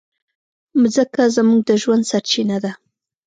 [0.81, 2.71] مځکه زموږ د ژوند سرچینه ده.